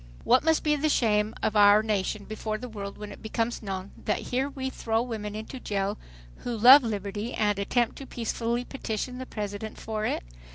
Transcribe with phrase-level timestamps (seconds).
[0.23, 3.91] What must be the shame of our nation before the world when it becomes known
[4.05, 5.99] that here we throw women into jail
[6.37, 10.23] who love liberty and attempt to peacefully petition the President for it?